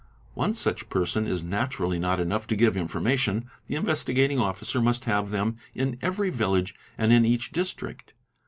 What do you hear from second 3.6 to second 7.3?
the Investigating Officer must have_ them in every village and in